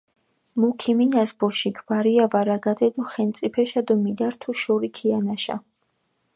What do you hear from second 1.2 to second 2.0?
ბოშიქ,